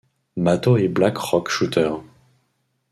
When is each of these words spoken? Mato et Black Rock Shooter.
Mato 0.35 0.77
et 0.77 0.87
Black 0.87 1.15
Rock 1.19 1.49
Shooter. 1.51 1.91